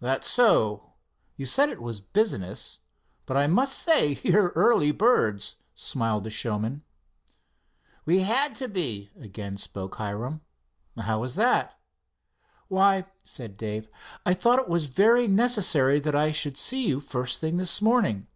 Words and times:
"That's 0.00 0.28
so 0.28 0.94
you 1.36 1.46
said 1.46 1.68
it 1.68 1.80
was 1.80 2.00
business, 2.00 2.80
but 3.26 3.36
I 3.36 3.46
must 3.46 3.78
say 3.78 4.18
you 4.24 4.36
are 4.36 4.48
early 4.56 4.90
birds," 4.90 5.54
smiled 5.72 6.24
the 6.24 6.30
showman. 6.30 6.82
"We 8.04 8.22
had 8.22 8.56
to 8.56 8.66
be," 8.66 9.12
again 9.16 9.56
spoke 9.56 9.94
Hiram. 9.94 10.40
"How 11.00 11.20
was 11.20 11.36
that?" 11.36 11.78
"Why," 12.66 13.04
said 13.22 13.56
Dave, 13.56 13.88
"I 14.26 14.34
thought 14.34 14.58
it 14.58 14.68
was 14.68 14.86
very 14.86 15.28
necessary 15.28 16.00
that 16.00 16.16
I 16.16 16.32
should 16.32 16.56
see 16.58 16.88
you 16.88 16.98
first 16.98 17.38
thing 17.40 17.56
this 17.58 17.80
morning. 17.80 18.26